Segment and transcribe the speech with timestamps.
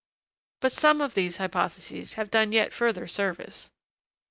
[0.61, 3.69] But some of these hypotheses have done yet further service.